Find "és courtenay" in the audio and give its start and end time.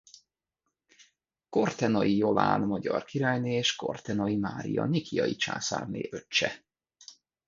3.53-4.37